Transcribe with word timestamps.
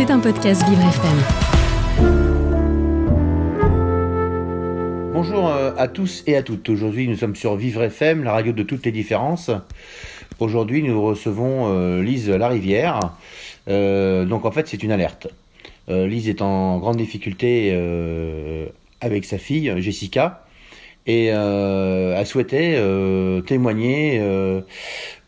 C'est 0.00 0.10
un 0.10 0.18
podcast 0.18 0.66
Vivre 0.66 0.80
FM. 0.80 1.18
Bonjour 5.12 5.48
euh, 5.48 5.72
à 5.76 5.88
tous 5.88 6.24
et 6.26 6.38
à 6.38 6.42
toutes. 6.42 6.70
Aujourd'hui, 6.70 7.06
nous 7.06 7.16
sommes 7.16 7.36
sur 7.36 7.54
Vivre 7.54 7.82
FM, 7.82 8.24
la 8.24 8.32
radio 8.32 8.54
de 8.54 8.62
toutes 8.62 8.86
les 8.86 8.92
différences. 8.92 9.50
Aujourd'hui, 10.38 10.82
nous 10.82 11.02
recevons 11.02 11.66
euh, 11.66 12.02
Lise 12.02 12.30
Larivière. 12.30 12.98
Euh, 13.68 14.24
donc, 14.24 14.46
en 14.46 14.50
fait, 14.50 14.68
c'est 14.68 14.82
une 14.82 14.90
alerte. 14.90 15.28
Lise 15.86 16.30
est 16.30 16.40
en 16.40 16.78
grande 16.78 16.96
difficulté 16.96 17.70
avec 19.02 19.26
sa 19.26 19.36
fille, 19.36 19.70
Jessica, 19.82 20.46
et 21.06 21.30
souhaitait 22.24 22.76
euh, 22.78 23.42
témoigner 23.42 24.18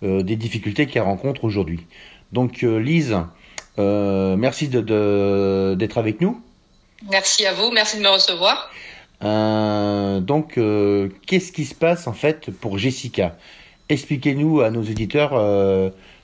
des 0.00 0.36
difficultés 0.36 0.86
qu'elle 0.86 1.02
rencontre 1.02 1.45
aujourd'hui. 1.45 1.84
Donc, 2.32 2.62
Lise, 2.62 3.18
euh, 3.79 4.36
merci 4.36 4.68
de- 4.68 4.80
de- 4.80 5.75
d'être 5.79 5.99
avec 5.99 6.21
nous. 6.21 6.40
Merci 7.11 7.46
à 7.46 7.53
vous, 7.53 7.71
merci 7.71 7.96
de 7.99 8.03
me 8.03 8.08
recevoir. 8.08 8.71
Euh, 9.25 10.21
donc, 10.21 10.58
euh, 10.58 11.08
qu'est-ce 11.26 11.53
qui 11.53 11.64
se 11.64 11.75
passe 11.75 12.07
en 12.07 12.13
fait 12.13 12.50
pour 12.50 12.79
Jessica? 12.79 13.36
Expliquez-nous 13.89 14.61
à 14.61 14.71
nos 14.71 14.80
auditeurs 14.82 15.32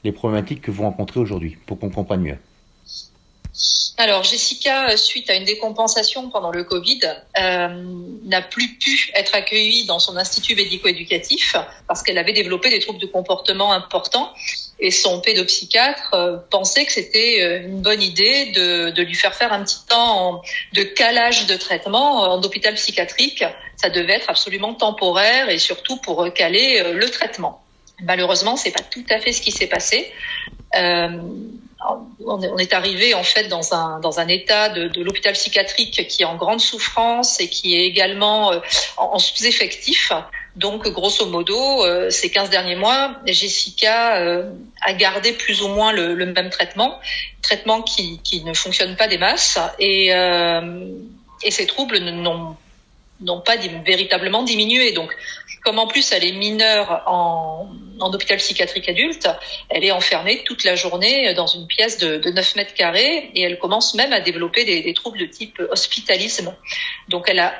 les 0.05 0.12
problématiques 0.12 0.62
que 0.62 0.70
vous 0.70 0.84
rencontrez 0.84 1.20
aujourd'hui 1.20 1.59
pour 1.66 1.79
qu'on 1.79 1.91
comprenne 1.91 2.20
mieux. 2.20 2.39
Alors 3.97 4.23
Jessica, 4.23 4.97
suite 4.97 5.28
à 5.28 5.34
une 5.34 5.45
décompensation 5.45 6.30
pendant 6.30 6.53
le 6.53 6.62
Covid, 6.65 7.01
n'a 7.37 8.42
plus 8.42 8.77
pu 8.78 9.11
être 9.17 9.34
accueillie 9.34 9.84
dans 9.87 9.98
son 9.98 10.17
institut 10.17 10.55
médico-éducatif 10.55 11.56
parce 11.89 12.03
qu'elle 12.03 12.19
avait 12.19 12.33
développé 12.33 12.70
des 12.70 12.78
troubles 12.78 13.01
de 13.01 13.06
comportement 13.06 13.73
importants 13.73 14.33
et 14.81 14.91
son 14.91 15.21
pédopsychiatre 15.21 16.15
euh, 16.15 16.37
pensait 16.51 16.85
que 16.87 16.93
c'était 16.93 17.39
euh, 17.43 17.63
une 17.63 17.81
bonne 17.81 18.03
idée 18.03 18.47
de, 18.53 18.91
de 18.91 19.03
lui 19.03 19.15
faire 19.15 19.35
faire 19.35 19.53
un 19.53 19.65
petit 19.65 19.85
temps 19.89 20.43
de 20.73 20.83
calage 20.83 21.47
de 21.47 21.57
traitement 21.57 22.23
en 22.23 22.43
hôpital 22.43 22.75
psychiatrique. 22.75 23.45
Ça 23.77 23.91
devait 23.91 24.15
être 24.15 24.31
absolument 24.31 24.75
temporaire 24.75 25.48
et 25.51 25.59
surtout 25.59 25.97
pour 25.98 26.33
caler 26.33 26.81
euh, 26.85 26.93
le 26.93 27.11
traitement. 27.11 27.65
Malheureusement, 28.03 28.57
c'est 28.57 28.70
pas 28.70 28.83
tout 28.83 29.05
à 29.11 29.19
fait 29.19 29.33
ce 29.33 29.41
qui 29.43 29.51
s'est 29.51 29.67
passé. 29.67 30.12
Euh, 30.77 31.09
on 32.27 32.59
est- 32.59 32.73
arrivé 32.73 33.15
en 33.15 33.23
fait 33.23 33.45
dans 33.45 33.73
un 33.73 34.01
dans 34.01 34.20
un 34.20 34.29
état 34.29 34.69
de, 34.69 34.89
de 34.89 35.03
l'hôpital 35.03 35.33
psychiatrique 35.33 36.07
qui 36.09 36.23
est 36.23 36.27
en 36.27 36.37
grande 36.37 36.61
souffrance 36.61 37.41
et 37.41 37.48
qui 37.48 37.77
est 37.77 37.87
également 37.87 38.53
euh, 38.53 38.59
en 38.97 39.19
sous-effectif. 39.19 40.13
Donc 40.57 40.89
grosso 40.89 41.27
modo, 41.27 41.85
euh, 41.85 42.11
ces 42.11 42.31
15 42.31 42.51
derniers 42.51 42.75
mois, 42.75 43.17
Jessica 43.27 44.17
euh, 44.17 44.51
a 44.83 44.93
gardé 44.93 45.33
plus 45.33 45.63
ou 45.63 45.69
moins 45.69 45.93
le, 45.93 46.15
le 46.15 46.27
même 46.27 46.51
traitement, 46.51 46.99
traitement 47.43 47.83
qui, 47.83 48.21
qui 48.23 48.43
ne 48.43 48.55
fonctionne 48.55 48.97
pas 48.97 49.07
des 49.07 49.19
masses 49.19 49.59
et 49.79 50.13
euh, 50.15 50.87
et 51.45 51.51
ces 51.53 51.67
troubles 51.67 52.01
n'ont 52.01 53.41
pas 53.41 53.57
véritablement 53.85 54.43
diminué. 54.43 54.93
Donc 54.93 55.15
comme 55.65 55.79
en 55.79 55.87
plus 55.87 56.13
elle 56.13 56.25
est 56.25 56.33
mineure 56.33 57.03
en, 57.07 57.71
en 58.01 58.13
hôpital 58.13 58.39
psychiatrique 58.39 58.89
adulte, 58.89 59.29
elle 59.69 59.85
est 59.85 59.91
enfermée 59.91 60.43
toute 60.45 60.65
la 60.65 60.75
journée 60.77 61.35
dans 61.35 61.47
une 61.47 61.67
pièce 61.67 61.99
de, 61.99 62.17
de 62.17 62.31
9 62.31 62.57
mètres 62.57 62.75
carrés 62.75 63.31
et 63.35 63.43
elle 63.43 63.59
commence 63.59 63.95
même 63.95 64.13
à 64.13 64.21
développer 64.21 64.65
des, 64.65 64.83
des 64.83 64.95
troubles 64.95 65.19
de 65.19 65.27
type 65.27 65.61
hospitalisme. 65.71 66.55
Donc 67.09 67.27
elle 67.29 67.41
a 67.41 67.55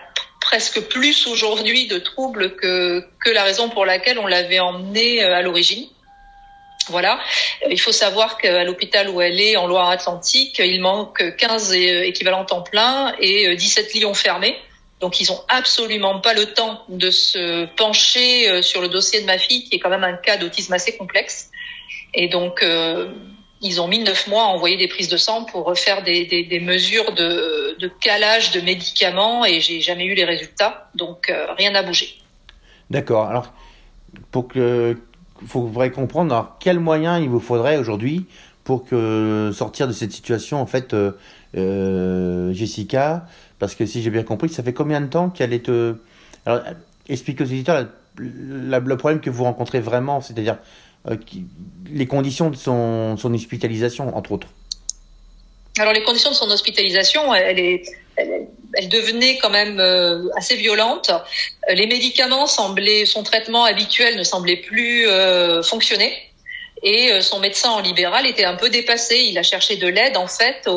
presque 0.48 0.80
plus 0.80 1.27
aujourd'hui 1.27 1.88
de 1.88 1.98
troubles 1.98 2.56
que, 2.56 3.04
que 3.22 3.28
la 3.28 3.44
raison 3.44 3.68
pour 3.68 3.84
laquelle 3.84 4.18
on 4.18 4.27
l'avait 4.27 4.60
emmenée 4.60 5.22
euh, 5.22 5.34
à 5.34 5.42
l'origine. 5.42 5.86
Voilà. 6.88 7.20
Euh, 7.62 7.68
Il 7.70 7.78
faut 7.78 7.92
savoir 7.92 8.38
qu'à 8.38 8.64
l'hôpital 8.64 9.10
où 9.10 9.20
elle 9.20 9.38
est, 9.42 9.56
en 9.58 9.66
Loire-Atlantique, 9.66 10.58
il 10.58 10.80
manque 10.80 11.36
15 11.36 11.74
é- 11.74 12.08
équivalents 12.08 12.46
temps 12.46 12.62
plein 12.62 13.14
et 13.20 13.48
euh, 13.48 13.56
17 13.56 13.92
lits 13.92 14.06
ont 14.06 14.14
fermé. 14.14 14.56
Donc 15.00 15.20
ils 15.20 15.30
ont 15.30 15.42
absolument 15.48 16.19
pas 16.20 16.32
le 16.32 16.46
temps 16.46 16.82
de 16.88 17.10
se 17.10 17.66
pencher 17.76 18.48
euh, 18.48 18.62
sur 18.62 18.80
le 18.80 18.88
dossier 18.88 19.20
de 19.20 19.26
ma 19.26 19.36
fille, 19.36 19.65
qui 19.65 19.76
est 19.76 19.78
quand 19.78 19.91
même 19.91 20.04
un 20.04 20.16
cas 20.16 20.38
d'autisme 20.38 20.72
assez 20.72 20.97
complexe. 20.97 21.50
Et 22.15 22.28
donc 22.28 22.62
euh, 22.62 23.12
ils 23.60 23.80
ont 23.80 23.88
mis 23.88 23.98
neuf 23.98 24.26
mois 24.28 24.42
à 24.44 24.46
envoyer 24.46 24.76
des 24.76 24.88
prises 24.88 25.08
de 25.08 25.16
sang 25.16 25.44
pour 25.44 25.64
refaire 25.64 26.02
des, 26.02 26.24
des, 26.26 26.60
mesures 26.60 27.12
de, 27.14 27.76
de 27.78 27.88
calage 27.88 28.52
de 28.52 28.60
médicaments 28.60 29.44
et 29.44 29.60
j'ai 29.60 29.80
jamais 29.80 30.04
eu 30.04 30.14
les 30.14 30.24
résultats. 30.24 30.91
Donc 30.94 31.30
euh, 31.30 31.46
rien 31.56 31.72
n'a 31.72 31.82
bougé. 31.82 32.18
D'accord. 32.91 33.26
Alors, 33.26 33.52
pour 34.30 34.48
que 34.48 34.97
faut 35.47 35.68
faudrait 35.68 35.91
comprendre 35.91 36.34
alors, 36.34 36.56
quels 36.58 36.80
moyens 36.80 37.20
il 37.22 37.28
vous 37.28 37.41
faudrait 37.41 37.76
aujourd'hui 37.76 38.26
pour 38.64 38.84
que 38.84 39.50
sortir 39.54 39.86
de 39.88 39.92
cette 39.92 40.12
situation 40.12 40.60
en 40.60 40.66
fait, 40.66 40.94
euh, 40.94 41.12
euh, 41.56 42.52
Jessica, 42.52 43.26
parce 43.58 43.74
que 43.74 43.86
si 43.86 44.02
j'ai 44.02 44.10
bien 44.10 44.24
compris, 44.24 44.48
ça 44.48 44.62
fait 44.62 44.72
combien 44.74 45.00
de 45.00 45.06
temps 45.06 45.30
qu'elle 45.30 45.52
est 45.52 45.70
Alors, 46.47 46.62
explique 47.08 47.41
aux 47.41 47.44
la- 47.44 48.80
le 48.80 48.97
problème 48.97 49.20
que 49.20 49.30
vous 49.30 49.44
rencontrez 49.44 49.80
vraiment, 49.80 50.20
c'est-à-dire 50.20 50.58
qui- 51.16 51.44
les 51.91 52.06
conditions 52.06 52.50
de 52.50 52.56
son, 52.56 53.16
hospitalisation, 53.24 54.16
entre 54.16 54.32
autres. 54.32 54.48
Alors 55.78 55.92
les 55.92 56.02
conditions 56.02 56.30
de 56.30 56.34
son 56.34 56.50
hospitalisation, 56.50 57.34
elle 57.34 57.58
est, 57.58 57.82
elle, 58.16 58.88
devenait 58.88 59.38
quand 59.38 59.50
même 59.50 59.78
euh, 59.80 60.28
assez 60.36 60.56
violente. 60.56 61.10
Euh, 61.10 61.74
Les 61.74 61.86
médicaments 61.86 62.47
semblaient, 62.47 63.06
son 63.06 63.22
traitement 63.22 63.64
habituel 63.64 64.16
ne 64.16 64.24
semblait 64.24 64.56
plus 64.56 65.06
euh, 65.06 65.62
fonctionner. 65.62 66.12
Et 66.82 67.10
euh, 67.10 67.20
son 67.20 67.41
médecin 67.41 67.70
en 67.70 67.80
libéral 67.80 68.26
était 68.26 68.44
un 68.44 68.54
peu 68.54 68.70
dépassé. 68.70 69.16
Il 69.18 69.38
a 69.38 69.42
cherché 69.42 69.76
de 69.76 69.88
l'aide 69.88 70.16
en 70.16 70.28
fait, 70.28 70.68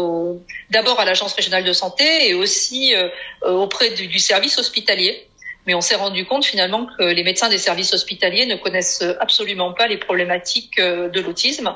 d'abord 0.69 0.99
à 0.99 1.05
l'agence 1.05 1.33
régionale 1.33 1.63
de 1.63 1.73
santé 1.73 2.29
et 2.29 2.33
aussi 2.33 2.95
euh, 2.95 3.07
euh, 3.43 3.51
auprès 3.53 3.91
du 3.91 4.19
service 4.19 4.57
hospitalier. 4.57 5.27
Mais 5.67 5.73
on 5.75 5.81
s'est 5.81 5.95
rendu 5.95 6.25
compte 6.25 6.45
finalement 6.45 6.87
que 6.97 7.03
les 7.03 7.23
médecins 7.23 7.49
des 7.49 7.57
services 7.57 7.93
hospitaliers 7.93 8.45
ne 8.45 8.55
connaissent 8.55 9.03
absolument 9.19 9.73
pas 9.73 9.87
les 9.87 9.97
problématiques 9.97 10.79
euh, 10.79 11.09
de 11.09 11.21
l'autisme 11.21 11.75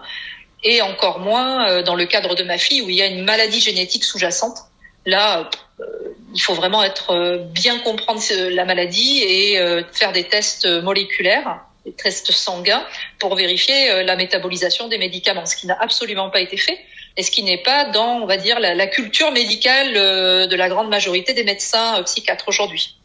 et 0.63 0.81
encore 0.81 1.19
moins 1.19 1.69
euh, 1.69 1.83
dans 1.83 1.95
le 1.95 2.05
cadre 2.05 2.35
de 2.35 2.43
ma 2.43 2.57
fille 2.57 2.81
où 2.81 2.89
il 2.89 2.95
y 2.95 3.01
a 3.03 3.05
une 3.05 3.23
maladie 3.23 3.59
génétique 3.59 4.03
sous-jacente. 4.03 4.57
Là, 5.05 5.49
euh, 5.79 5.85
il 6.33 6.41
faut 6.41 6.55
vraiment 6.55 6.83
être 6.83 7.37
bien 7.51 7.77
comprendre 7.79 8.21
la 8.49 8.65
maladie 8.65 9.21
et 9.23 9.57
faire 9.93 10.11
des 10.11 10.25
tests 10.25 10.67
moléculaires, 10.67 11.61
des 11.85 11.93
tests 11.93 12.31
sanguins 12.31 12.85
pour 13.19 13.35
vérifier 13.35 14.03
la 14.03 14.17
métabolisation 14.17 14.89
des 14.89 14.97
médicaments, 14.97 15.45
ce 15.45 15.55
qui 15.55 15.65
n'a 15.65 15.77
absolument 15.79 16.29
pas 16.29 16.41
été 16.41 16.57
fait 16.57 16.77
et 17.15 17.23
ce 17.23 17.31
qui 17.31 17.43
n'est 17.43 17.61
pas 17.61 17.85
dans, 17.85 18.21
on 18.21 18.25
va 18.25 18.35
dire, 18.35 18.59
la, 18.59 18.87
culture 18.87 19.31
médicale 19.31 19.93
de 19.93 20.55
la 20.55 20.67
grande 20.67 20.89
majorité 20.89 21.33
des 21.33 21.45
médecins 21.45 22.03
psychiatres 22.03 22.49
aujourd'hui. 22.49 22.97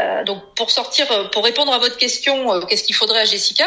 Euh, 0.00 0.24
donc, 0.24 0.42
pour 0.56 0.70
sortir, 0.70 1.10
euh, 1.12 1.24
pour 1.28 1.44
répondre 1.44 1.72
à 1.72 1.78
votre 1.78 1.96
question, 1.96 2.52
euh, 2.52 2.60
qu'est-ce 2.62 2.84
qu'il 2.84 2.94
faudrait 2.94 3.20
à 3.20 3.24
Jessica? 3.24 3.66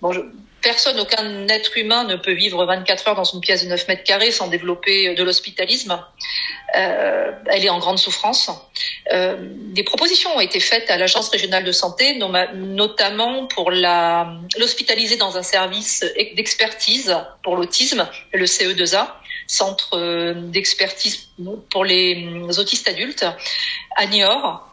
Bon, 0.00 0.12
personne, 0.60 0.98
aucun 1.00 1.48
être 1.48 1.76
humain 1.76 2.04
ne 2.04 2.16
peut 2.16 2.32
vivre 2.32 2.64
24 2.64 3.08
heures 3.08 3.14
dans 3.14 3.24
une 3.24 3.40
pièce 3.40 3.64
de 3.64 3.68
9 3.68 3.88
mètres 3.88 4.04
carrés 4.04 4.32
sans 4.32 4.48
développer 4.48 5.14
de 5.14 5.22
l'hospitalisme. 5.22 5.98
Elle 6.74 7.64
est 7.64 7.68
en 7.68 7.78
grande 7.78 7.98
souffrance. 7.98 8.50
Des 9.10 9.82
propositions 9.84 10.34
ont 10.36 10.40
été 10.40 10.58
faites 10.58 10.90
à 10.90 10.96
l'agence 10.96 11.28
régionale 11.28 11.64
de 11.64 11.72
santé, 11.72 12.18
notamment 12.54 13.46
pour 13.46 13.70
l'hospitaliser 13.70 15.16
dans 15.16 15.36
un 15.36 15.42
service 15.42 16.04
d'expertise 16.34 17.16
pour 17.42 17.56
l'autisme, 17.56 18.08
le 18.32 18.46
CE2A, 18.46 19.08
centre 19.46 20.32
d'expertise 20.32 21.28
pour 21.70 21.84
les 21.84 22.58
autistes 22.58 22.88
adultes, 22.88 23.26
à 23.96 24.06
Niort. 24.06 24.66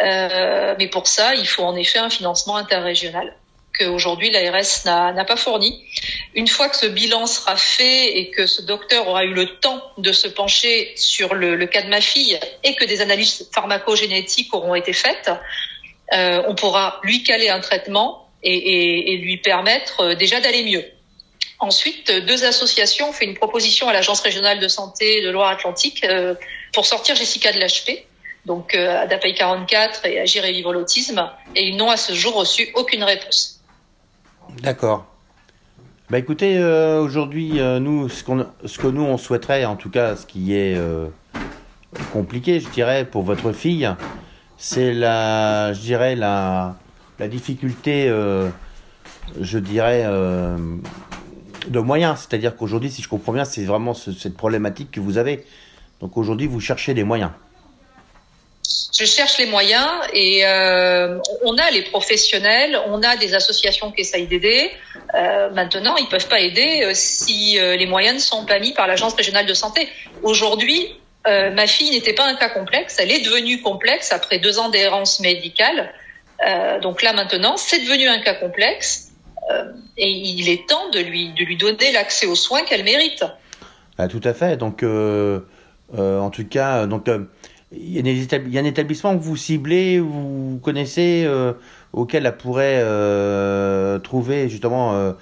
Euh, 0.00 0.74
mais 0.78 0.88
pour 0.88 1.06
ça, 1.06 1.34
il 1.34 1.46
faut 1.46 1.62
en 1.62 1.76
effet 1.76 1.98
un 1.98 2.10
financement 2.10 2.56
interrégional 2.56 3.34
qu'aujourd'hui 3.78 4.30
l'ARS 4.30 4.84
n'a 4.84 5.24
pas 5.24 5.36
fourni. 5.36 5.84
Une 6.34 6.48
fois 6.48 6.68
que 6.68 6.76
ce 6.76 6.86
bilan 6.86 7.26
sera 7.26 7.56
fait 7.56 8.18
et 8.18 8.30
que 8.30 8.46
ce 8.46 8.62
docteur 8.62 9.08
aura 9.08 9.24
eu 9.24 9.32
le 9.32 9.46
temps 9.58 9.82
de 9.98 10.12
se 10.12 10.26
pencher 10.26 10.92
sur 10.96 11.34
le, 11.34 11.66
cas 11.66 11.82
de 11.82 11.88
ma 11.88 12.00
fille 12.00 12.38
et 12.64 12.74
que 12.74 12.84
des 12.84 13.00
analyses 13.00 13.48
pharmacogénétiques 13.54 14.52
auront 14.54 14.74
été 14.74 14.92
faites, 14.92 15.30
euh, 16.12 16.42
on 16.48 16.54
pourra 16.54 17.00
lui 17.04 17.22
caler 17.22 17.48
un 17.48 17.60
traitement 17.60 18.28
et, 18.42 19.18
lui 19.22 19.36
permettre 19.36 20.00
euh, 20.00 20.14
déjà 20.14 20.40
d'aller 20.40 20.64
mieux. 20.64 20.84
Ensuite, 21.58 22.10
deux 22.10 22.44
associations 22.44 23.10
ont 23.10 23.12
fait 23.12 23.26
une 23.26 23.34
proposition 23.34 23.86
à 23.88 23.92
l'Agence 23.92 24.20
régionale 24.20 24.60
de 24.60 24.68
santé 24.68 25.20
de 25.20 25.28
Loire-Atlantique 25.28 26.06
pour 26.72 26.86
sortir 26.86 27.14
Jessica 27.14 27.52
de 27.52 27.58
l'HP, 27.58 28.06
donc 28.46 28.74
euh, 28.74 29.02
ADAPAI 29.02 29.34
44 29.34 30.06
et 30.06 30.20
Agir 30.20 30.44
et 30.44 30.52
vivre 30.52 30.72
l'autisme, 30.72 31.30
et 31.54 31.68
ils 31.68 31.76
n'ont 31.76 31.90
à 31.90 31.96
ce 31.96 32.12
jour 32.12 32.34
reçu 32.34 32.68
aucune 32.74 33.04
réponse. 33.04 33.60
D'accord. 34.62 35.06
Bah 36.10 36.18
écoutez, 36.18 36.58
euh, 36.58 37.00
aujourd'hui, 37.00 37.60
euh, 37.60 37.78
nous, 37.78 38.08
ce, 38.08 38.24
qu'on, 38.24 38.44
ce 38.64 38.78
que 38.80 38.88
nous 38.88 39.02
on 39.02 39.16
souhaiterait, 39.16 39.64
en 39.64 39.76
tout 39.76 39.90
cas, 39.90 40.16
ce 40.16 40.26
qui 40.26 40.56
est 40.56 40.74
euh, 40.76 41.06
compliqué, 42.12 42.58
je 42.58 42.68
dirais, 42.68 43.04
pour 43.04 43.22
votre 43.22 43.52
fille, 43.52 43.88
c'est 44.58 44.92
la, 44.92 45.72
je 45.72 45.80
dirais 45.80 46.16
la, 46.16 46.74
la 47.20 47.28
difficulté, 47.28 48.08
je 49.40 49.58
dirais, 49.58 50.04
de 51.68 51.78
moyens. 51.78 52.18
C'est-à-dire 52.18 52.56
qu'aujourd'hui, 52.56 52.90
si 52.90 53.02
je 53.02 53.08
comprends 53.08 53.32
bien, 53.32 53.44
c'est 53.44 53.64
vraiment 53.64 53.94
cette 53.94 54.36
problématique 54.36 54.90
que 54.90 55.00
vous 55.00 55.16
avez. 55.16 55.46
Donc 56.00 56.16
aujourd'hui, 56.16 56.48
vous 56.48 56.60
cherchez 56.60 56.92
des 56.92 57.04
moyens. 57.04 57.30
Je 58.98 59.04
cherche 59.04 59.38
les 59.38 59.46
moyens 59.46 59.88
et 60.12 60.40
euh, 60.44 61.18
on 61.44 61.56
a 61.58 61.70
les 61.70 61.82
professionnels, 61.82 62.78
on 62.88 63.02
a 63.02 63.16
des 63.16 63.34
associations 63.34 63.92
qui 63.92 64.00
essayent 64.00 64.26
d'aider. 64.26 64.70
Euh, 65.14 65.50
maintenant, 65.50 65.96
ils 65.96 66.08
peuvent 66.08 66.26
pas 66.26 66.40
aider 66.40 66.82
euh, 66.84 66.90
si 66.94 67.58
les 67.60 67.86
moyens 67.86 68.16
ne 68.16 68.20
sont 68.20 68.44
pas 68.46 68.58
mis 68.58 68.72
par 68.72 68.86
l'agence 68.86 69.14
régionale 69.14 69.46
de 69.46 69.54
santé. 69.54 69.88
Aujourd'hui, 70.22 70.96
ma 71.26 71.66
fille 71.66 71.90
n'était 71.90 72.14
pas 72.14 72.24
un 72.24 72.34
cas 72.34 72.48
complexe, 72.48 72.96
elle 72.98 73.10
est 73.10 73.24
devenue 73.24 73.60
complexe 73.60 74.10
après 74.10 74.38
deux 74.38 74.58
ans 74.58 74.70
d'errance 74.70 75.20
médicale. 75.20 75.92
donc 76.80 77.02
là 77.02 77.12
maintenant, 77.12 77.56
c'est 77.58 77.80
devenu 77.80 78.08
un 78.08 78.20
cas 78.20 78.34
complexe 78.34 79.12
et 79.98 80.08
il 80.08 80.48
est 80.48 80.66
temps 80.66 80.88
de 80.88 80.98
lui 80.98 81.32
de 81.34 81.44
lui 81.44 81.56
donner 81.58 81.92
l'accès 81.92 82.26
aux 82.26 82.34
soins 82.34 82.62
qu'elle 82.62 82.84
mérite. 82.84 83.22
Ah, 83.98 84.08
tout 84.08 84.22
à 84.24 84.32
fait. 84.32 84.56
Donc 84.56 84.82
en 84.82 86.30
tout 86.30 86.46
cas, 86.46 86.86
donc 86.86 87.06
il 87.72 88.52
y, 88.52 88.58
a 88.58 88.60
un 88.60 88.64
établissement 88.64 89.16
que 89.16 89.22
vous 89.22 89.36
ciblez, 89.36 90.00
vous 90.00 90.58
connaissez, 90.62 91.22
euh, 91.24 91.52
auquel 91.92 92.26
elle 92.26 92.36
pourrait 92.36 92.80
euh, 92.82 93.98
trouver 94.00 94.48
justement. 94.48 94.94
Euh, 94.94 95.12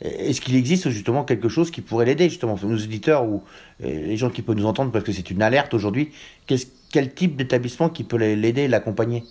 est-ce 0.00 0.40
qu'il 0.40 0.54
existe 0.54 0.88
justement 0.90 1.24
quelque 1.24 1.48
chose 1.48 1.72
qui 1.72 1.80
pourrait 1.80 2.06
l'aider 2.06 2.28
justement 2.30 2.56
nos 2.62 2.76
auditeurs 2.76 3.24
ou 3.24 3.42
les 3.80 4.16
gens 4.16 4.30
qui 4.30 4.42
peuvent 4.42 4.54
nous 4.54 4.66
entendre 4.66 4.92
parce 4.92 5.04
que 5.04 5.10
c'est 5.10 5.28
une 5.28 5.42
alerte 5.42 5.74
aujourd'hui 5.74 6.12
Quel 6.46 7.12
type 7.12 7.34
d'établissement 7.34 7.88
qui 7.88 8.04
peut 8.04 8.16
l'aider, 8.16 8.68
l'accompagner? 8.68 9.24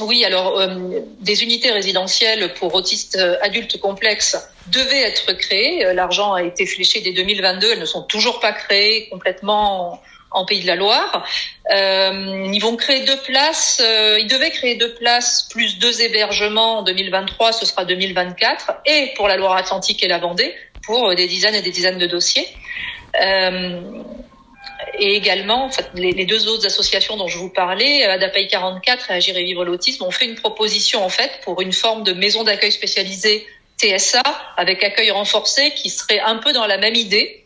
Oui, 0.00 0.24
alors 0.24 0.60
des 1.20 1.44
unités 1.44 1.70
résidentielles 1.70 2.52
pour 2.54 2.74
autistes 2.74 3.16
adultes 3.40 3.78
complexes 3.78 4.36
devaient 4.72 5.02
être 5.02 5.32
créées. 5.34 5.94
L'argent 5.94 6.32
a 6.32 6.42
été 6.42 6.66
fléché 6.66 7.00
dès 7.00 7.12
2022. 7.12 7.74
Elles 7.74 7.78
ne 7.78 7.84
sont 7.84 8.02
toujours 8.02 8.40
pas 8.40 8.50
créées 8.50 9.08
complètement 9.08 10.02
en 10.30 10.44
Pays 10.44 10.62
de 10.62 10.66
la 10.66 10.76
Loire. 10.76 11.26
Euh, 11.70 12.48
ils 12.52 12.60
vont 12.60 12.76
créer 12.76 13.04
deux 13.04 13.16
places. 13.18 13.82
Euh, 13.84 14.18
ils 14.20 14.26
devaient 14.26 14.50
créer 14.50 14.74
deux 14.74 14.94
places 14.94 15.48
plus 15.50 15.78
deux 15.78 16.02
hébergements 16.02 16.78
en 16.78 16.82
2023. 16.82 17.52
Ce 17.52 17.66
sera 17.66 17.84
2024 17.84 18.80
et 18.86 19.12
pour 19.16 19.28
la 19.28 19.36
Loire-Atlantique 19.36 20.02
et 20.02 20.08
la 20.08 20.18
Vendée 20.18 20.54
pour 20.84 21.14
des 21.14 21.26
dizaines 21.26 21.54
et 21.54 21.62
des 21.62 21.70
dizaines 21.70 21.98
de 21.98 22.06
dossiers. 22.06 22.46
Euh, 23.20 23.80
et 24.98 25.14
également, 25.14 25.70
les, 25.94 26.24
deux 26.24 26.48
autres 26.48 26.66
associations 26.66 27.16
dont 27.16 27.28
je 27.28 27.38
vous 27.38 27.50
parlais, 27.50 28.04
ADAPAI 28.04 28.48
44 28.48 29.10
et 29.10 29.14
Agir 29.14 29.36
et 29.36 29.44
Vivre 29.44 29.64
l'Autisme, 29.64 30.02
ont 30.02 30.10
fait 30.10 30.24
une 30.24 30.34
proposition 30.34 31.04
en 31.04 31.08
fait 31.08 31.40
pour 31.44 31.60
une 31.60 31.72
forme 31.72 32.02
de 32.02 32.12
maison 32.12 32.42
d'accueil 32.42 32.72
spécialisée 32.72 33.46
TSA 33.78 34.22
avec 34.56 34.82
accueil 34.82 35.10
renforcé 35.12 35.72
qui 35.74 35.88
serait 35.88 36.18
un 36.18 36.36
peu 36.36 36.52
dans 36.52 36.66
la 36.66 36.78
même 36.78 36.96
idée 36.96 37.44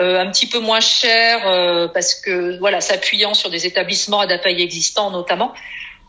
euh, 0.00 0.18
un 0.18 0.30
petit 0.30 0.46
peu 0.46 0.60
moins 0.60 0.80
cher 0.80 1.46
euh, 1.46 1.86
parce 1.86 2.14
que 2.14 2.58
voilà, 2.58 2.80
s'appuyant 2.80 3.34
sur 3.34 3.50
des 3.50 3.66
établissements 3.66 4.20
adaptés 4.20 4.62
existants 4.62 5.10
notamment. 5.10 5.52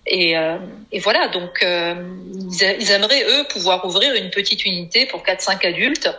Et, 0.07 0.37
euh, 0.37 0.57
voilà, 1.03 1.27
donc 1.27 1.63
ils, 1.63 2.91
aimeraient 2.91 3.23
eux 3.23 3.43
pouvoir 3.49 3.85
ouvrir 3.85 4.15
une 4.15 4.29
petite 4.29 4.65
unité 4.65 5.05
pour 5.05 5.23
4-5 5.23 5.67
adultes, 5.67 6.09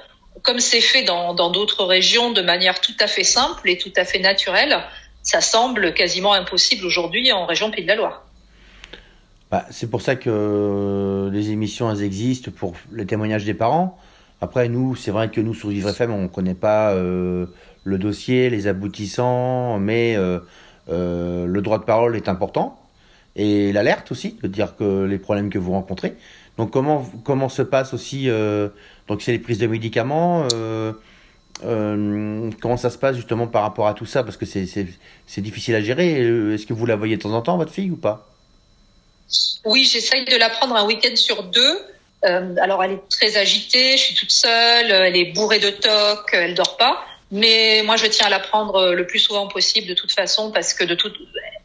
comme 0.42 0.60
c'est 0.60 0.80
fait 0.80 1.02
dans 1.02 1.50
d'autres 1.50 1.84
régions 1.84 2.30
de 2.30 2.42
manière 2.42 2.80
tout 2.80 2.94
à 3.00 3.06
fait 3.06 3.24
simple 3.24 3.68
et 3.70 3.78
tout 3.78 3.92
à 3.96 4.04
fait 4.04 4.18
naturelle. 4.18 4.78
Ça 5.22 5.40
semble 5.40 5.94
quasiment 5.94 6.32
impossible 6.32 6.84
aujourd'hui 6.84 7.32
en 7.32 7.46
région 7.46 7.70
Pays 7.70 7.84
de 7.84 7.88
la 7.88 7.96
Loire. 7.96 8.24
Bah, 9.50 9.64
c'est 9.70 9.90
pour 9.90 10.02
ça 10.02 10.16
que 10.16 11.30
les 11.32 11.50
émissions 11.50 11.94
existent 11.94 12.50
pour 12.56 12.74
les 12.92 13.06
témoignages 13.06 13.44
des 13.44 13.54
parents. 13.54 13.98
Après, 14.42 14.68
nous, 14.68 14.96
c'est 14.96 15.12
vrai 15.12 15.30
que 15.30 15.40
nous, 15.40 15.54
sur 15.54 15.68
Vivre 15.68 15.90
FM, 15.90 16.10
on 16.10 16.22
ne 16.22 16.26
connaît 16.26 16.56
pas 16.56 16.90
euh, 16.94 17.46
le 17.84 17.96
dossier, 17.96 18.50
les 18.50 18.66
aboutissants, 18.66 19.78
mais 19.78 20.16
euh, 20.16 20.40
euh, 20.90 21.46
le 21.46 21.62
droit 21.62 21.78
de 21.78 21.84
parole 21.84 22.16
est 22.16 22.28
important. 22.28 22.76
Et 23.36 23.72
l'alerte 23.72 24.10
aussi, 24.10 24.36
de 24.42 24.48
dire 24.48 24.74
que 24.74 25.04
les 25.04 25.18
problèmes 25.18 25.48
que 25.48 25.60
vous 25.60 25.70
rencontrez. 25.70 26.16
Donc, 26.58 26.72
comment, 26.72 27.08
comment 27.22 27.48
se 27.48 27.62
passe 27.62 27.94
aussi 27.94 28.28
Donc, 29.06 29.22
c'est 29.22 29.30
les 29.30 29.38
prises 29.38 29.58
de 29.58 29.68
médicaments. 29.68 30.48
comment 31.62 32.76
ça 32.76 32.90
se 32.90 32.98
passe 32.98 33.14
justement 33.14 33.46
par 33.46 33.62
rapport 33.62 33.86
à 33.86 33.94
tout 33.94 34.06
ça? 34.06 34.24
Parce 34.24 34.36
que 34.36 34.44
c'est 34.44 35.40
difficile 35.40 35.76
à 35.76 35.80
gérer. 35.80 36.54
Est-ce 36.54 36.66
que 36.66 36.74
vous 36.74 36.84
la 36.84 36.96
voyez 36.96 37.16
de 37.16 37.22
temps 37.22 37.32
en 37.32 37.42
temps, 37.42 37.56
votre 37.58 37.72
fille, 37.72 37.92
ou 37.92 37.96
pas? 37.96 38.28
Oui, 39.64 39.84
j'essaye 39.84 40.24
de 40.24 40.36
la 40.36 40.50
prendre 40.50 40.74
un 40.74 40.84
week-end 40.84 41.14
sur 41.14 41.44
deux. 41.44 41.78
Euh, 42.24 42.54
alors 42.60 42.82
elle 42.84 42.92
est 42.92 43.08
très 43.10 43.36
agitée, 43.36 43.96
je 43.96 44.02
suis 44.02 44.14
toute 44.14 44.30
seule, 44.30 44.90
elle 44.90 45.16
est 45.16 45.32
bourrée 45.32 45.58
de 45.58 45.70
toc, 45.70 46.30
elle 46.32 46.54
dort 46.54 46.76
pas. 46.76 47.04
Mais 47.32 47.82
moi, 47.82 47.96
je 47.96 48.04
tiens 48.06 48.26
à 48.26 48.30
la 48.30 48.40
prendre 48.40 48.92
le 48.92 49.06
plus 49.06 49.18
souvent 49.18 49.48
possible 49.48 49.88
de 49.88 49.94
toute 49.94 50.12
façon 50.12 50.52
parce 50.52 50.74
que 50.74 50.84
de 50.84 50.94
toute, 50.94 51.16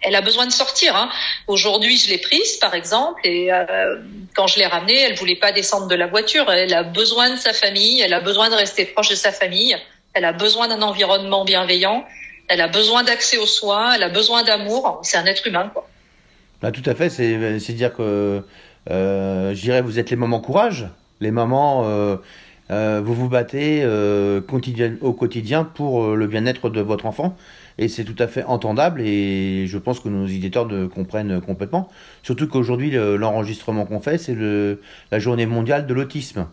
elle 0.02 0.16
a 0.16 0.22
besoin 0.22 0.46
de 0.46 0.52
sortir. 0.52 0.96
Hein. 0.96 1.10
Aujourd'hui, 1.48 1.98
je 1.98 2.10
l'ai 2.10 2.18
prise, 2.18 2.56
par 2.56 2.74
exemple, 2.74 3.20
et 3.26 3.52
euh, 3.52 3.98
quand 4.34 4.48
je 4.48 4.60
l'ai 4.60 4.66
ramenée, 4.66 4.98
elle 5.02 5.16
voulait 5.16 5.36
pas 5.36 5.52
descendre 5.52 5.88
de 5.88 5.96
la 5.96 6.08
voiture. 6.08 6.50
Elle 6.50 6.74
a 6.74 6.84
besoin 6.84 7.32
de 7.32 7.36
sa 7.36 7.52
famille, 7.52 8.00
elle 8.00 8.14
a 8.14 8.22
besoin 8.22 8.50
de 8.50 8.56
rester 8.56 8.86
proche 8.86 9.10
de 9.10 9.16
sa 9.16 9.34
famille, 9.34 9.76
elle 10.14 10.24
a 10.24 10.32
besoin 10.32 10.70
d'un 10.70 10.82
environnement 10.82 11.44
bienveillant, 11.44 12.06
elle 12.48 12.62
a 12.62 12.70
besoin 12.70 13.04
d'accès 13.04 13.38
aux 13.38 13.46
soins, 13.46 13.94
elle 13.94 14.04
a 14.04 14.10
besoin 14.10 14.44
d'amour. 14.44 15.02
C'est 15.04 15.18
un 15.18 15.26
être 15.26 15.46
humain, 15.48 15.70
quoi. 15.74 15.86
Tout 16.72 16.90
à 16.90 16.96
fait. 16.96 17.10
C'est 17.10 17.74
dire 17.74 17.94
que 17.94 18.42
euh, 18.90 19.54
je 19.54 19.62
dirais, 19.62 19.82
vous 19.82 20.00
êtes 20.00 20.10
les 20.10 20.16
mamans 20.16 20.40
courage, 20.40 20.88
les 21.20 21.32
mamans, 21.32 21.84
euh, 21.86 22.18
euh, 22.70 23.02
vous 23.04 23.14
vous 23.14 23.30
battez 23.30 23.82
euh, 23.84 24.42
au 25.02 25.14
quotidien 25.14 25.64
pour 25.64 26.16
le 26.16 26.28
bien-être 26.28 26.70
de 26.70 26.82
votre 26.82 27.06
enfant. 27.06 27.36
Et 27.80 27.90
c'est 27.90 28.04
tout 28.04 28.16
à 28.18 28.28
fait 28.28 28.44
entendable 28.44 29.02
et 29.02 29.68
je 29.68 29.78
pense 29.78 30.00
que 30.00 30.10
nos 30.10 30.26
éditeurs 30.26 30.66
de 30.66 30.88
comprennent 30.88 31.40
complètement. 31.42 31.90
Surtout 32.24 32.48
qu'aujourd'hui, 32.48 32.90
l'enregistrement 32.92 33.86
qu'on 33.86 34.00
fait, 34.00 34.18
c'est 34.18 34.36
la 35.12 35.20
journée 35.20 35.46
mondiale 35.46 35.86
de 35.86 35.94
l'autisme. 35.94 36.48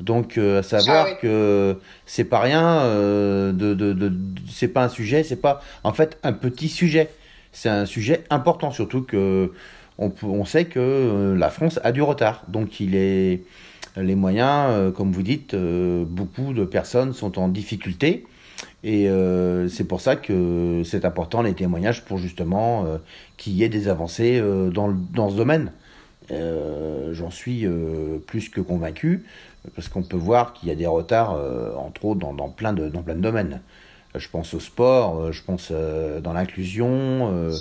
Donc, 0.00 0.38
à 0.38 0.62
savoir 0.62 1.06
ah 1.10 1.14
que 1.20 1.76
c'est 2.06 2.24
pas 2.24 2.40
rien, 2.40 2.86
de, 2.86 3.52
de, 3.52 3.92
de 3.92 4.12
c'est 4.50 4.68
pas 4.68 4.84
un 4.84 4.88
sujet, 4.88 5.24
c'est 5.24 5.36
pas 5.42 5.62
en 5.84 5.92
fait 5.92 6.18
un 6.22 6.32
petit 6.32 6.70
sujet. 6.70 7.10
C'est 7.52 7.68
un 7.68 7.84
sujet 7.84 8.24
important, 8.30 8.70
surtout 8.70 9.02
que 9.02 9.52
on, 9.98 10.44
sait 10.44 10.64
que 10.66 10.78
euh, 10.80 11.36
la 11.36 11.50
France 11.50 11.80
a 11.84 11.92
du 11.92 12.02
retard. 12.02 12.42
Donc 12.48 12.80
il 12.80 12.94
est 12.94 13.42
les 13.96 14.14
moyens, 14.14 14.68
euh, 14.70 14.90
comme 14.90 15.12
vous 15.12 15.22
dites, 15.22 15.54
euh, 15.54 16.04
beaucoup 16.06 16.54
de 16.54 16.64
personnes 16.64 17.12
sont 17.12 17.38
en 17.38 17.48
difficulté. 17.48 18.26
Et 18.84 19.08
c'est 19.68 19.84
pour 19.84 20.00
ça 20.00 20.16
que 20.16 20.82
c'est 20.84 21.04
important 21.04 21.42
les 21.42 21.54
témoignages 21.54 22.04
pour 22.04 22.18
justement 22.18 22.84
qu'il 23.36 23.52
y 23.54 23.62
ait 23.62 23.68
des 23.68 23.86
avancées 23.88 24.42
dans, 24.72 25.30
ce 25.30 25.36
domaine. 25.36 25.72
J'en 26.30 27.30
suis 27.30 27.66
plus 28.26 28.48
que 28.48 28.60
convaincu 28.60 29.24
parce 29.76 29.88
qu'on 29.88 30.02
peut 30.02 30.16
voir 30.16 30.52
qu'il 30.52 30.68
y 30.68 30.72
a 30.72 30.74
des 30.74 30.86
retards, 30.86 31.38
entre 31.76 32.04
autres, 32.06 32.20
dans, 32.20 32.48
plein 32.48 32.72
dans 32.72 33.02
plein 33.02 33.14
de 33.14 33.20
domaines. 33.20 33.60
Je 34.14 34.28
pense 34.28 34.52
au 34.54 34.60
sport, 34.60 35.32
je 35.32 35.42
pense 35.42 35.72
dans 35.72 36.32
l'inclusion, 36.32 37.56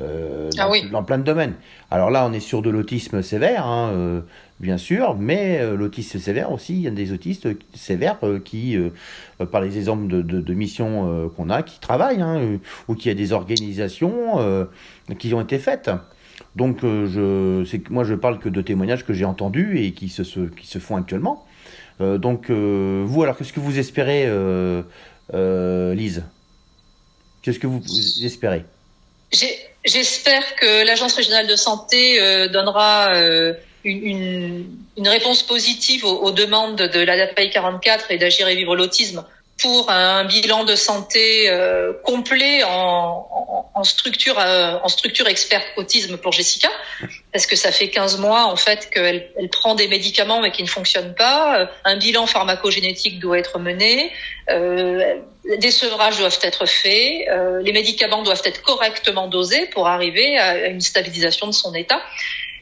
euh, 0.00 0.48
ah 0.58 0.70
dans, 0.90 1.02
plein 1.02 1.18
de 1.18 1.22
domaines. 1.22 1.52
Alors 1.90 2.10
là, 2.10 2.26
on 2.26 2.32
est 2.32 2.40
sur 2.40 2.62
de 2.62 2.70
l'autisme 2.70 3.20
sévère, 3.20 3.66
hein, 3.66 3.90
euh, 3.92 4.20
bien 4.58 4.78
sûr, 4.78 5.16
mais 5.18 5.58
euh, 5.60 5.76
l'autisme 5.76 6.18
sévère 6.18 6.50
aussi, 6.50 6.72
il 6.72 6.80
y 6.80 6.88
a 6.88 6.90
des 6.90 7.12
autistes 7.12 7.48
sévères 7.74 8.18
qui, 8.42 8.78
par 9.50 9.60
les 9.60 9.76
exemples 9.76 10.06
de, 10.06 10.22
de, 10.22 10.54
missions 10.54 11.30
qu'on 11.36 11.50
a, 11.50 11.62
qui 11.62 11.78
travaillent, 11.78 12.22
hein, 12.22 12.58
ou 12.88 12.94
qui 12.94 13.10
a 13.10 13.14
des 13.14 13.32
organisations 13.32 14.66
qui 15.18 15.34
ont 15.34 15.40
été 15.42 15.58
faites. 15.58 15.90
Donc, 16.56 16.78
je, 16.82 17.64
moi, 17.90 18.04
je 18.04 18.14
parle 18.14 18.38
que 18.38 18.48
de 18.48 18.62
témoignages 18.62 19.04
que 19.04 19.12
j'ai 19.12 19.26
entendus 19.26 19.78
et 19.78 19.92
qui 19.92 20.08
se, 20.08 20.22
qui 20.22 20.66
se 20.66 20.78
font 20.78 20.96
actuellement. 20.96 21.44
donc, 22.00 22.50
vous, 22.50 23.22
alors, 23.22 23.36
qu'est-ce 23.36 23.52
que 23.52 23.60
vous 23.60 23.78
espérez, 23.78 24.26
Lise 25.32 26.22
Qu'est-ce 27.42 27.58
que 27.58 27.66
vous 27.66 27.82
espérez? 28.24 28.64
J'espère 29.84 30.54
que 30.56 30.86
l'Agence 30.86 31.14
régionale 31.14 31.48
de 31.48 31.56
santé 31.56 32.20
euh, 32.20 32.48
donnera 32.48 33.14
euh, 33.16 33.54
une, 33.82 34.64
une, 34.96 35.08
réponse 35.08 35.42
positive 35.42 36.04
aux, 36.04 36.30
demandes 36.30 36.76
de 36.76 37.00
l'ADAPAI 37.00 37.50
44 37.50 38.10
et 38.10 38.18
d'Agir 38.18 38.46
et 38.46 38.54
Vivre 38.54 38.76
l'Autisme 38.76 39.24
pour 39.60 39.90
un 39.90 40.24
bilan 40.24 40.64
de 40.64 40.74
santé 40.74 41.48
euh, 41.48 41.92
complet 42.04 42.64
en, 42.64 43.70
en, 43.74 43.84
structure 43.84 44.38
en 44.38 44.88
structure 44.88 45.28
experte 45.28 45.66
autisme 45.76 46.16
pour 46.16 46.32
Jessica. 46.32 46.68
Parce 47.32 47.46
que 47.46 47.56
ça 47.56 47.70
fait 47.70 47.88
15 47.88 48.18
mois 48.18 48.44
en 48.44 48.56
fait 48.56 48.90
qu'elle 48.90 49.30
elle 49.36 49.48
prend 49.48 49.74
des 49.74 49.88
médicaments 49.88 50.40
mais 50.40 50.50
qui 50.50 50.62
ne 50.62 50.68
fonctionnent 50.68 51.14
pas. 51.14 51.70
Un 51.84 51.96
bilan 51.96 52.26
pharmacogénétique 52.26 53.18
doit 53.20 53.38
être 53.38 53.58
mené. 53.58 54.12
Euh, 54.50 55.20
des 55.58 55.70
sevrages 55.70 56.18
doivent 56.18 56.38
être 56.42 56.66
faits. 56.66 57.28
Euh, 57.28 57.60
les 57.62 57.72
médicaments 57.72 58.22
doivent 58.22 58.42
être 58.44 58.62
correctement 58.62 59.28
dosés 59.28 59.66
pour 59.66 59.88
arriver 59.88 60.38
à 60.38 60.68
une 60.68 60.80
stabilisation 60.80 61.46
de 61.46 61.52
son 61.52 61.74
état 61.74 62.00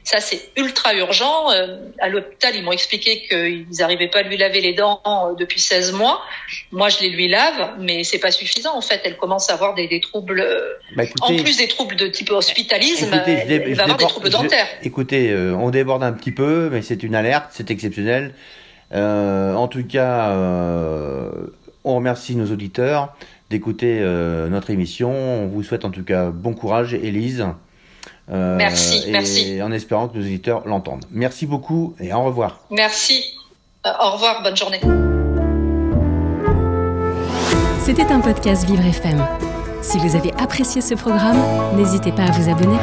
Ça, 0.04 0.18
c'est 0.20 0.50
ultra 0.56 0.94
urgent. 0.94 1.50
Euh, 1.50 1.76
à 1.98 2.08
l'hôpital, 2.08 2.54
ils 2.56 2.62
m'ont 2.62 2.72
expliqué 2.72 3.22
qu'ils 3.28 3.66
n'arrivaient 3.78 4.08
pas 4.08 4.20
à 4.20 4.22
lui 4.22 4.36
laver 4.36 4.60
les 4.60 4.72
dents 4.72 5.00
euh, 5.06 5.34
depuis 5.34 5.60
16 5.60 5.92
mois. 5.92 6.20
Moi, 6.72 6.88
je 6.88 7.00
les 7.00 7.10
lui 7.10 7.28
lave, 7.28 7.74
mais 7.78 8.02
c'est 8.04 8.18
pas 8.18 8.30
suffisant. 8.30 8.74
En 8.74 8.80
fait, 8.80 9.02
elle 9.04 9.16
commence 9.16 9.50
à 9.50 9.54
avoir 9.54 9.74
des, 9.74 9.88
des 9.88 10.00
troubles. 10.00 10.44
Bah, 10.96 11.04
en 11.20 11.36
plus 11.36 11.58
des 11.58 11.68
troubles 11.68 11.96
de 11.96 12.06
type 12.06 12.30
hospitalisme, 12.30 13.12
elle, 13.26 13.74
va 13.74 13.82
avoir 13.84 13.98
des 13.98 14.06
troubles 14.06 14.30
dentaires. 14.30 14.66
écoutez, 14.82 15.30
euh, 15.30 15.54
on 15.54 15.70
déborde 15.70 16.02
un 16.02 16.12
petit 16.12 16.32
peu, 16.32 16.70
mais 16.72 16.82
c'est 16.82 17.02
une 17.02 17.14
alerte, 17.14 17.50
c'est 17.50 17.70
exceptionnel. 17.70 18.34
en 18.92 19.68
tout 19.68 19.84
cas, 19.84 20.34
on 21.84 21.94
remercie 21.96 22.36
nos 22.36 22.50
auditeurs 22.50 23.14
d'écouter 23.50 24.00
notre 24.00 24.70
émission. 24.70 25.12
On 25.12 25.46
vous 25.46 25.62
souhaite 25.62 25.84
en 25.84 25.90
tout 25.90 26.04
cas 26.04 26.30
bon 26.30 26.54
courage, 26.54 26.94
Élise. 26.94 27.44
Euh, 28.30 28.56
merci, 28.56 29.04
merci. 29.08 29.60
En 29.62 29.72
espérant 29.72 30.08
que 30.08 30.16
nos 30.16 30.22
auditeurs 30.22 30.66
l'entendent. 30.66 31.04
Merci 31.10 31.46
beaucoup 31.46 31.94
et 32.00 32.12
au 32.12 32.22
revoir. 32.22 32.60
Merci. 32.70 33.24
Euh, 33.86 33.90
au 34.00 34.12
revoir, 34.12 34.42
bonne 34.42 34.56
journée. 34.56 34.80
C'était 37.82 38.12
un 38.12 38.20
podcast 38.20 38.64
Vivre 38.66 38.84
FM. 38.84 39.26
Si 39.82 39.98
vous 39.98 40.14
avez 40.14 40.32
apprécié 40.34 40.80
ce 40.80 40.94
programme, 40.94 41.38
n'hésitez 41.76 42.12
pas 42.12 42.24
à 42.24 42.30
vous 42.30 42.50
abonner. 42.50 42.76